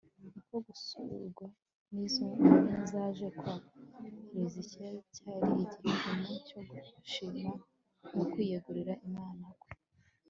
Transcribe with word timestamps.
uko 0.39 0.55
gusurwa 0.67 1.45
n'izo 1.93 2.23
ntumwa 2.37 2.75
zaje 2.91 3.27
kwa 3.37 3.53
hezekiya 4.33 4.89
cyari 5.15 5.51
igipimo 5.65 6.31
cyo 6.47 6.59
gushima 6.69 7.51
no 8.15 8.23
kwiyegurira 8.31 8.93
imana 9.07 9.45
kwe 9.59 9.69